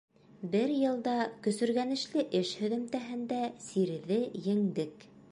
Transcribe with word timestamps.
Бер 0.53 0.71
йылда 0.75 1.11
көсөргәнешле 1.47 2.23
эш 2.39 2.53
һөҙөмтәһендә 2.61 3.41
сирҙе 3.65 4.17
еңдек. 4.47 5.07